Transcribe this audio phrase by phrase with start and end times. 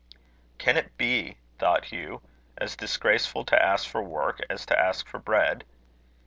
[0.57, 2.23] "Can it be," thought Hugh,
[2.57, 5.63] "as disgraceful to ask for work as to ask for bread?"